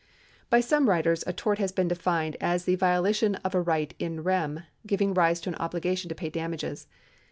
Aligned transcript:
By 0.49 0.61
some 0.61 0.89
writers 0.89 1.23
a 1.27 1.31
tort 1.33 1.59
has 1.59 1.71
been 1.71 1.87
defined 1.87 2.35
as 2.41 2.65
the 2.65 2.73
violation 2.73 3.35
of 3.45 3.53
a 3.53 3.61
right 3.61 3.93
in 3.99 4.23
rem, 4.23 4.63
giving 4.87 5.13
rise 5.13 5.39
to 5.41 5.49
an 5.49 5.55
obligation 5.59 6.09
to 6.09 6.15
pay 6.15 6.31
damages. 6.31 6.87